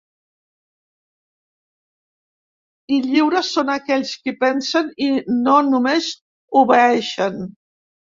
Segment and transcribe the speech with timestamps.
[2.97, 5.13] I lliures són aquells qui pensen i
[5.45, 6.13] no només
[6.67, 7.43] obeeixen.